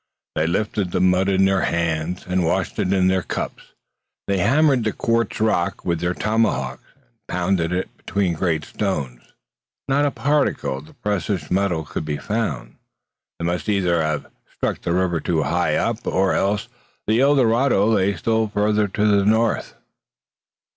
[0.33, 3.73] They lifted the mud in their hands, and washed it in their cups;
[4.25, 9.21] they hammered the quartz rock with their tomahawks, and pounded it between great stones.
[9.87, 12.77] Not a particle of the precious metal could be found.
[13.37, 14.25] They must either have
[14.55, 16.67] struck the river too high up, or else
[17.05, 19.75] the El Dorado lay still farther to the north.